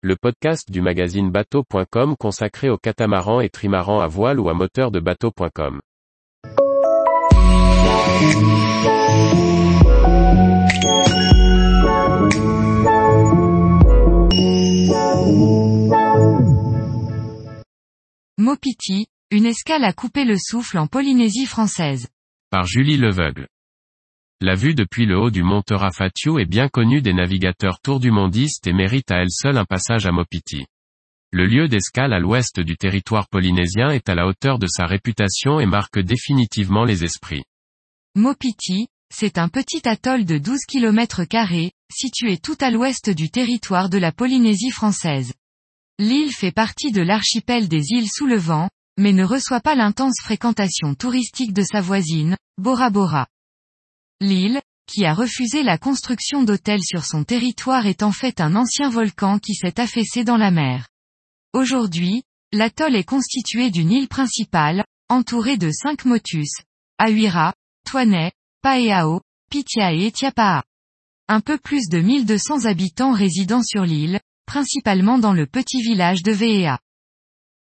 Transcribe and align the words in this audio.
le 0.00 0.14
podcast 0.14 0.70
du 0.70 0.80
magazine 0.80 1.28
bateau.com 1.32 2.14
consacré 2.16 2.70
aux 2.70 2.78
catamarans 2.78 3.40
et 3.40 3.48
trimarans 3.48 3.98
à 3.98 4.06
voile 4.06 4.38
ou 4.38 4.48
à 4.48 4.54
moteur 4.54 4.92
de 4.92 5.00
bateau.com. 5.00 5.80
Mopiti, 18.38 19.06
une 19.32 19.46
escale 19.46 19.82
à 19.82 19.92
couper 19.92 20.24
le 20.24 20.36
souffle 20.38 20.78
en 20.78 20.86
Polynésie 20.86 21.46
française. 21.46 22.06
Par 22.50 22.66
Julie 22.66 22.98
Leveugle. 22.98 23.48
La 24.40 24.54
vue 24.54 24.74
depuis 24.74 25.04
le 25.04 25.18
haut 25.18 25.30
du 25.30 25.42
mont 25.42 25.62
Terafatio 25.62 26.38
est 26.38 26.44
bien 26.44 26.68
connue 26.68 27.02
des 27.02 27.12
navigateurs 27.12 27.80
tour 27.80 27.98
du 27.98 28.12
mondiste 28.12 28.68
et 28.68 28.72
mérite 28.72 29.10
à 29.10 29.16
elle 29.16 29.32
seule 29.32 29.58
un 29.58 29.64
passage 29.64 30.06
à 30.06 30.12
Mopiti. 30.12 30.64
Le 31.32 31.44
lieu 31.44 31.66
d'escale 31.66 32.12
à 32.12 32.20
l'ouest 32.20 32.60
du 32.60 32.76
territoire 32.76 33.26
polynésien 33.28 33.90
est 33.90 34.08
à 34.08 34.14
la 34.14 34.28
hauteur 34.28 34.60
de 34.60 34.68
sa 34.68 34.86
réputation 34.86 35.58
et 35.58 35.66
marque 35.66 35.98
définitivement 35.98 36.84
les 36.84 37.02
esprits. 37.02 37.42
Mopiti, 38.14 38.86
c'est 39.12 39.38
un 39.38 39.48
petit 39.48 39.88
atoll 39.88 40.24
de 40.24 40.38
12 40.38 40.60
km 40.68 41.22
situé 41.92 42.38
tout 42.38 42.56
à 42.60 42.70
l'ouest 42.70 43.10
du 43.10 43.30
territoire 43.30 43.88
de 43.88 43.98
la 43.98 44.12
Polynésie 44.12 44.70
française. 44.70 45.32
L'île 45.98 46.32
fait 46.32 46.52
partie 46.52 46.92
de 46.92 47.02
l'archipel 47.02 47.66
des 47.66 47.90
îles 47.90 48.08
sous 48.08 48.28
le 48.28 48.38
vent, 48.38 48.70
mais 48.98 49.12
ne 49.12 49.24
reçoit 49.24 49.60
pas 49.60 49.74
l'intense 49.74 50.20
fréquentation 50.22 50.94
touristique 50.94 51.52
de 51.52 51.62
sa 51.62 51.80
voisine, 51.80 52.36
Bora 52.56 52.90
Bora. 52.90 53.26
L'île, 54.20 54.60
qui 54.88 55.04
a 55.04 55.14
refusé 55.14 55.62
la 55.62 55.78
construction 55.78 56.42
d'hôtels 56.42 56.82
sur 56.82 57.04
son 57.04 57.22
territoire 57.22 57.86
est 57.86 58.02
en 58.02 58.10
fait 58.10 58.40
un 58.40 58.56
ancien 58.56 58.90
volcan 58.90 59.38
qui 59.38 59.54
s'est 59.54 59.78
affaissé 59.78 60.24
dans 60.24 60.36
la 60.36 60.50
mer. 60.50 60.88
Aujourd'hui, 61.52 62.22
l'atoll 62.52 62.96
est 62.96 63.04
constitué 63.04 63.70
d'une 63.70 63.92
île 63.92 64.08
principale, 64.08 64.84
entourée 65.08 65.56
de 65.56 65.70
cinq 65.70 66.04
motus, 66.04 66.50
Ahuira, 66.98 67.54
Toinet, 67.84 68.32
Paeao, 68.62 69.20
Pitiae 69.50 69.94
et 69.94 70.10
Tiapaa. 70.10 70.64
Un 71.28 71.40
peu 71.40 71.58
plus 71.58 71.88
de 71.88 72.00
1200 72.00 72.64
habitants 72.64 73.12
résidant 73.12 73.62
sur 73.62 73.84
l'île, 73.84 74.20
principalement 74.46 75.18
dans 75.18 75.34
le 75.34 75.46
petit 75.46 75.80
village 75.82 76.22
de 76.22 76.32
Vea. 76.32 76.78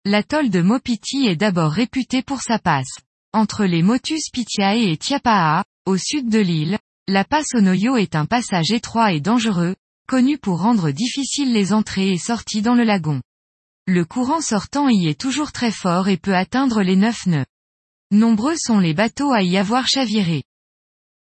L'atoll 0.05 0.51
de 0.51 0.63
Mopiti 0.63 1.27
est 1.27 1.37
d'abord 1.37 1.71
réputé 1.71 2.23
pour 2.23 2.41
sa 2.41 2.59
passe. 2.59 2.99
Entre 3.33 3.65
les 3.67 3.83
motus 3.83 4.31
Pitiae 4.33 4.77
et 4.77 4.97
Tiapaa, 4.97 5.63
au 5.91 5.97
sud 5.97 6.29
de 6.29 6.39
l'île, 6.39 6.79
la 7.09 7.25
passe 7.25 7.53
Onoyo 7.53 7.97
est 7.97 8.15
un 8.15 8.25
passage 8.25 8.71
étroit 8.71 9.13
et 9.13 9.21
dangereux, 9.21 9.75
connu 10.07 10.39
pour 10.39 10.61
rendre 10.61 10.93
difficiles 10.93 11.53
les 11.53 11.73
entrées 11.73 12.13
et 12.13 12.19
sorties 12.19 12.63
dans 12.63 12.77
le 12.77 12.85
lagon. 12.85 13.21
Le 13.89 14.05
courant 14.05 14.41
sortant 14.41 14.89
y 14.89 15.09
est 15.09 15.21
toujours 15.21 15.51
très 15.51 15.73
fort 15.73 16.09
et 16.09 16.17
peut 16.17 16.37
atteindre 16.37 16.83
les 16.83 16.95
9 16.95 17.27
nœuds. 17.27 17.47
Nombreux 18.13 18.55
sont 18.57 18.79
les 18.79 18.95
bateaux 18.95 19.33
à 19.33 19.43
y 19.43 19.57
avoir 19.57 19.89
chaviré. 19.89 20.45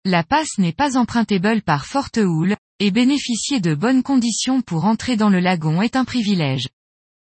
La 0.04 0.26
passe 0.26 0.58
n'est 0.58 0.74
pas 0.74 0.98
empruntable 0.98 1.62
par 1.62 1.86
forte 1.86 2.18
houle, 2.18 2.58
et 2.80 2.92
bénéficier 2.92 3.62
de 3.62 3.76
bonnes 3.76 4.04
conditions 4.04 4.62
pour 4.62 4.84
entrer 4.84 5.16
dans 5.16 5.30
le 5.30 5.40
lagon 5.40 5.82
est 5.82 5.96
un 5.96 6.04
privilège. 6.04 6.68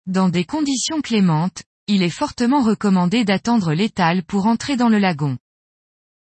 Dans 0.07 0.31
des 0.31 0.45
conditions 0.45 1.01
clémentes, 1.01 1.63
il 1.87 2.03
est 2.03 2.11
fortement 2.11 2.63
recommandé 2.63 3.25
d'attendre 3.25 3.73
l'étal 3.73 4.25
pour 4.25 4.47
entrer 4.47 4.77
dans 4.77 4.89
le 4.89 4.99
lagon. 4.99 5.39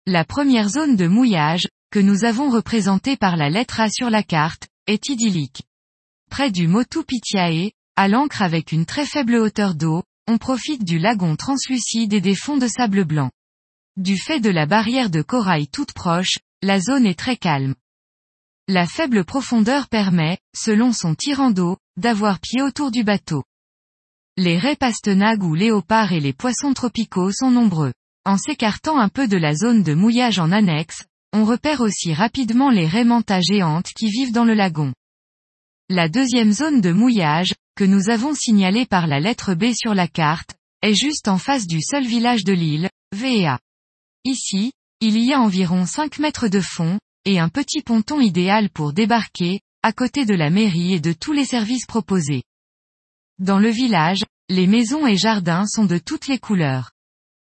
La 0.06 0.26
première 0.26 0.68
zone 0.68 0.98
de 0.98 1.08
mouillage, 1.08 1.70
que 1.90 2.00
nous 2.00 2.26
avons 2.26 2.50
représentée 2.50 3.16
par 3.16 3.38
la 3.38 3.50
lettre 3.50 3.80
A 3.80 3.90
sur 3.90 4.10
la 4.10 4.22
carte, 4.22 4.68
est 4.86 5.08
idyllique. 5.08 5.64
Près 6.30 6.52
du 6.52 6.68
Motu 6.68 7.06
Pitiae, 7.06 7.72
à 7.96 8.10
l'ancre 8.10 8.42
avec 8.42 8.74
une 8.74 8.86
très 8.86 9.06
faible 9.06 9.36
hauteur 9.36 9.76
d'eau, 9.76 10.04
on 10.28 10.38
profite 10.38 10.84
du 10.84 11.00
lagon 11.00 11.38
translucide 11.38 12.12
et 12.12 12.20
des 12.20 12.36
fonds 12.36 12.58
de 12.58 12.68
sable 12.68 13.06
blanc. 13.06 13.32
Du 13.96 14.18
fait 14.18 14.42
de 14.42 14.50
la 14.50 14.66
barrière 14.66 15.10
de 15.10 15.22
corail 15.22 15.70
toute 15.70 15.94
proche, 15.94 16.38
la 16.62 16.82
zone 16.82 17.06
est 17.06 17.18
très 17.18 17.38
calme. 17.38 17.74
La 18.68 18.88
faible 18.88 19.24
profondeur 19.24 19.88
permet, 19.88 20.38
selon 20.54 20.92
son 20.92 21.16
tirant 21.16 21.52
d'eau, 21.52 21.78
d'avoir 21.96 22.42
pied 22.42 22.62
autour 22.62 22.92
du 22.92 23.06
bateau. 23.06 23.46
Les 24.36 24.58
raies 24.58 24.76
pastenagues 24.76 25.44
ou 25.44 25.56
léopards 25.56 26.12
et 26.12 26.20
les 26.20 26.34
poissons 26.34 26.74
tropicaux 26.74 27.32
sont 27.32 27.52
nombreux. 27.52 27.94
En 28.26 28.38
s'écartant 28.38 29.00
un 29.00 29.10
peu 29.10 29.28
de 29.28 29.36
la 29.36 29.54
zone 29.54 29.84
de 29.84 29.94
mouillage 29.94 30.40
en 30.40 30.54
annexe, 30.54 31.04
on 31.34 31.44
repère 31.44 31.82
aussi 31.82 32.14
rapidement 32.14 32.70
les 32.70 32.88
raies 32.88 33.04
manta 33.04 33.42
géantes 33.42 33.90
qui 33.98 34.10
vivent 34.10 34.32
dans 34.32 34.46
le 34.46 34.54
lagon. 34.54 34.94
La 35.90 36.08
deuxième 36.08 36.54
zone 36.54 36.80
de 36.80 36.94
mouillage, 36.94 37.54
que 37.76 37.84
nous 37.84 38.10
avons 38.10 38.34
signalée 38.34 38.86
par 38.86 39.08
la 39.08 39.20
lettre 39.20 39.56
B 39.56 39.74
sur 39.74 39.94
la 39.94 40.08
carte, 40.08 40.56
est 40.82 40.94
juste 40.94 41.28
en 41.28 41.38
face 41.38 41.68
du 41.68 41.82
seul 41.82 42.06
village 42.06 42.46
de 42.46 42.54
l'île, 42.54 42.90
Vea. 43.14 43.60
Ici, 44.24 44.72
il 45.02 45.18
y 45.18 45.34
a 45.34 45.42
environ 45.42 45.86
5 45.86 46.20
mètres 46.20 46.48
de 46.48 46.62
fond, 46.62 47.00
et 47.26 47.40
un 47.40 47.50
petit 47.50 47.82
ponton 47.82 48.22
idéal 48.22 48.70
pour 48.70 48.94
débarquer, 48.94 49.60
à 49.82 49.92
côté 49.92 50.24
de 50.26 50.34
la 50.34 50.50
mairie 50.50 50.94
et 50.94 51.02
de 51.02 51.12
tous 51.12 51.34
les 51.34 51.46
services 51.46 51.86
proposés. 51.86 52.44
Dans 53.40 53.60
le 53.60 53.70
village, 53.70 54.24
les 54.48 54.68
maisons 54.68 55.06
et 55.06 55.18
jardins 55.18 55.66
sont 55.66 55.84
de 55.84 55.98
toutes 55.98 56.28
les 56.28 56.40
couleurs. 56.40 56.93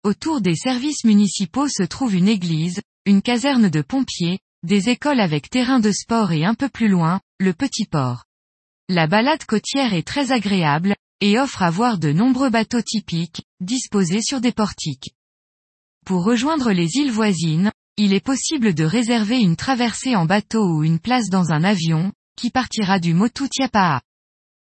Autour 0.02 0.40
des 0.40 0.56
services 0.56 1.04
municipaux 1.04 1.68
se 1.68 1.82
trouve 1.82 2.14
une 2.14 2.28
église, 2.28 2.80
une 3.04 3.20
caserne 3.20 3.68
de 3.68 3.82
pompiers, 3.82 4.38
des 4.62 4.88
écoles 4.88 5.20
avec 5.20 5.50
terrain 5.50 5.78
de 5.78 5.92
sport 5.92 6.32
et 6.32 6.46
un 6.46 6.54
peu 6.54 6.70
plus 6.70 6.88
loin, 6.88 7.20
le 7.38 7.52
petit 7.52 7.84
port. 7.84 8.24
La 8.88 9.06
balade 9.06 9.44
côtière 9.44 9.92
est 9.92 10.06
très 10.06 10.32
agréable, 10.32 10.96
et 11.20 11.38
offre 11.38 11.62
à 11.62 11.68
voir 11.68 11.98
de 11.98 12.12
nombreux 12.12 12.48
bateaux 12.48 12.80
typiques, 12.80 13.42
disposés 13.60 14.22
sur 14.22 14.40
des 14.40 14.52
portiques. 14.52 15.10
Pour 16.06 16.24
rejoindre 16.24 16.72
les 16.72 16.96
îles 16.96 17.12
voisines, 17.12 17.70
il 17.98 18.14
est 18.14 18.24
possible 18.24 18.72
de 18.72 18.84
réserver 18.84 19.38
une 19.38 19.56
traversée 19.56 20.16
en 20.16 20.24
bateau 20.24 20.64
ou 20.64 20.82
une 20.82 20.98
place 20.98 21.28
dans 21.28 21.52
un 21.52 21.62
avion, 21.62 22.10
qui 22.38 22.50
partira 22.50 23.00
du 23.00 23.12
Motu 23.12 23.50
Tiapaa. 23.50 24.00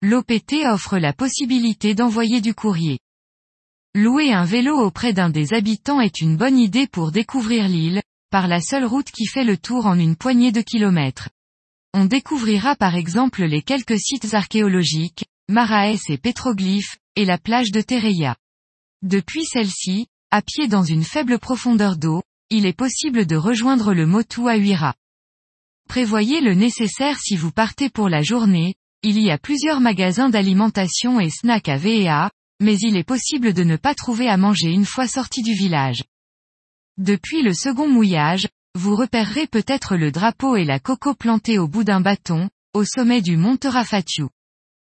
L'OPT 0.01 0.63
offre 0.65 0.97
la 0.97 1.11
possibilité 1.11 1.93
d'envoyer 1.93 2.39
du 2.39 2.53
courrier. 2.53 2.99
Louer 3.97 4.33
un 4.33 4.43
vélo 4.43 4.77
auprès 4.77 5.13
d'un 5.13 5.29
des 5.29 5.53
habitants 5.53 6.01
est 6.01 6.19
une 6.19 6.35
bonne 6.35 6.59
idée 6.59 6.85
pour 6.85 7.13
découvrir 7.13 7.69
l'île, 7.69 8.01
par 8.29 8.49
la 8.49 8.59
seule 8.59 8.83
route 8.83 9.09
qui 9.09 9.25
fait 9.25 9.45
le 9.45 9.55
tour 9.55 9.85
en 9.85 9.97
une 9.97 10.17
poignée 10.17 10.51
de 10.51 10.59
kilomètres. 10.59 11.29
On 11.93 12.03
découvrira 12.03 12.75
par 12.75 12.95
exemple 12.95 13.45
les 13.45 13.61
quelques 13.61 13.97
sites 13.97 14.33
archéologiques, 14.33 15.23
Maraès 15.47 16.01
et 16.09 16.17
pétroglyphes, 16.17 16.97
et 17.15 17.23
la 17.23 17.37
plage 17.37 17.71
de 17.71 17.79
Tereya. 17.79 18.35
Depuis 19.01 19.45
celle-ci, 19.45 20.07
à 20.29 20.41
pied 20.41 20.67
dans 20.67 20.83
une 20.83 21.05
faible 21.05 21.39
profondeur 21.39 21.95
d'eau, 21.95 22.21
il 22.49 22.65
est 22.65 22.77
possible 22.77 23.25
de 23.25 23.37
rejoindre 23.37 23.93
le 23.93 24.05
Motu 24.05 24.49
à 24.49 24.57
Huira. 24.57 24.93
Prévoyez 25.87 26.41
le 26.41 26.53
nécessaire 26.53 27.17
si 27.21 27.37
vous 27.37 27.51
partez 27.51 27.89
pour 27.89 28.09
la 28.09 28.23
journée, 28.23 28.75
il 29.03 29.21
y 29.21 29.31
a 29.31 29.37
plusieurs 29.37 29.79
magasins 29.79 30.27
d'alimentation 30.27 31.21
et 31.21 31.29
snacks 31.29 31.69
à 31.69 31.77
VEA, 31.77 32.29
mais 32.59 32.77
il 32.79 32.95
est 32.95 33.03
possible 33.03 33.53
de 33.53 33.63
ne 33.63 33.75
pas 33.75 33.95
trouver 33.95 34.27
à 34.27 34.37
manger 34.37 34.69
une 34.69 34.85
fois 34.85 35.07
sorti 35.07 35.41
du 35.41 35.53
village. 35.53 36.03
Depuis 36.97 37.41
le 37.41 37.53
second 37.53 37.87
mouillage, 37.87 38.47
vous 38.75 38.95
repérerez 38.95 39.47
peut-être 39.47 39.95
le 39.95 40.11
drapeau 40.11 40.55
et 40.55 40.65
la 40.65 40.79
coco 40.79 41.13
plantés 41.13 41.59
au 41.59 41.67
bout 41.67 41.83
d'un 41.83 42.01
bâton, 42.01 42.49
au 42.73 42.83
sommet 42.83 43.21
du 43.21 43.37
mont 43.37 43.57
Terafatu. 43.57 44.25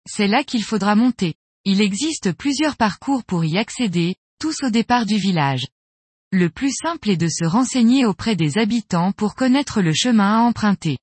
C'est 0.07 0.27
là 0.27 0.43
qu'il 0.43 0.63
faudra 0.63 0.95
monter. 0.95 1.35
Il 1.65 1.81
existe 1.81 2.31
plusieurs 2.31 2.77
parcours 2.77 3.23
pour 3.23 3.43
y 3.43 3.57
accéder, 3.57 4.15
tous 4.39 4.63
au 4.63 4.69
départ 4.69 5.05
du 5.05 5.17
village. 5.17 5.67
Le 6.31 6.49
plus 6.49 6.71
simple 6.71 7.09
est 7.09 7.17
de 7.17 7.29
se 7.29 7.45
renseigner 7.45 8.05
auprès 8.05 8.35
des 8.35 8.57
habitants 8.57 9.11
pour 9.13 9.35
connaître 9.35 9.81
le 9.81 9.93
chemin 9.93 10.39
à 10.39 10.41
emprunter. 10.41 10.97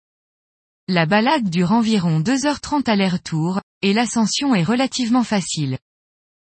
La 0.87 1.07
balade 1.07 1.49
dure 1.49 1.73
environ 1.73 2.21
2h30 2.21 2.89
aller-retour, 2.91 3.61
et 3.81 3.95
l'ascension 3.95 4.55
est 4.55 4.63
relativement 4.63 5.25
facile. 5.25 5.79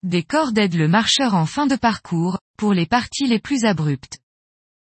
Des 0.03 0.21
cordes 0.21 0.57
aident 0.57 0.75
le 0.75 0.89
marcheur 0.89 1.33
en 1.33 1.45
fin 1.45 1.65
de 1.65 1.77
parcours, 1.77 2.37
pour 2.57 2.73
les 2.73 2.85
parties 2.85 3.25
les 3.25 3.39
plus 3.39 3.63
abruptes. 3.63 4.17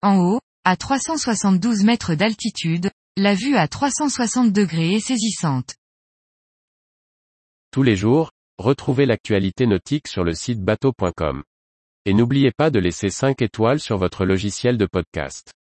En 0.01 0.17
haut, 0.17 0.41
à 0.65 0.75
372 0.75 1.85
mètres 1.85 2.13
d'altitude, 2.13 2.91
la 3.15 3.33
vue 3.33 3.55
à 3.55 3.69
360 3.69 4.51
degrés 4.51 4.95
est 4.95 4.99
saisissante. 4.99 5.75
Tous 7.71 7.83
les 7.83 7.95
jours, 7.95 8.31
retrouvez 8.57 9.05
l'actualité 9.05 9.65
nautique 9.65 10.09
sur 10.09 10.25
le 10.25 10.33
site 10.33 10.59
bateau.com. 10.59 11.43
Et 12.03 12.13
n'oubliez 12.13 12.51
pas 12.51 12.69
de 12.69 12.79
laisser 12.79 13.09
5 13.09 13.41
étoiles 13.41 13.79
sur 13.79 13.97
votre 13.97 14.25
logiciel 14.25 14.77
de 14.77 14.85
podcast. 14.85 15.53